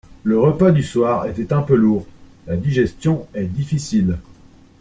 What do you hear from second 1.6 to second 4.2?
peu lourd, la digestion est difficile.